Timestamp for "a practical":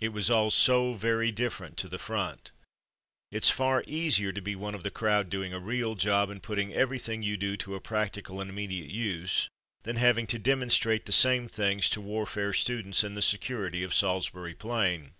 7.74-8.40